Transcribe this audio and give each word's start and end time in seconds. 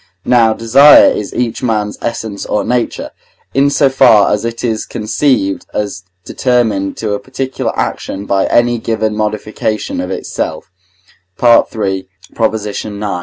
Now 0.25 0.51
desire 0.55 1.11
is 1.11 1.31
each 1.31 1.61
man's 1.61 1.95
essence 2.01 2.43
or 2.47 2.63
nature, 2.63 3.11
in 3.53 3.69
so 3.69 3.87
far 3.87 4.33
as 4.33 4.43
it 4.43 4.63
is 4.63 4.83
conceived 4.83 5.67
as 5.75 6.01
determined 6.25 6.97
to 6.97 7.13
a 7.13 7.19
particular 7.19 7.71
action 7.77 8.25
by 8.25 8.47
any 8.47 8.79
given 8.79 9.15
modification 9.15 10.01
of 10.01 10.09
itself 10.09 10.71
(III. 11.39 12.09
ix. 12.47 12.83